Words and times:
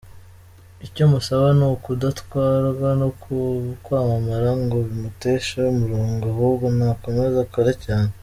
Icyo 0.85 1.03
musaba 1.11 1.47
ni 1.57 1.65
ukudatwarwa 1.75 2.89
no 3.01 3.09
kwamamara 3.83 4.49
ngo 4.61 4.77
bimuteshe 4.87 5.59
umurongo 5.73 6.23
ahubwo 6.33 6.65
nakomeze 6.77 7.37
akore 7.45 7.73
cyane. 7.85 8.11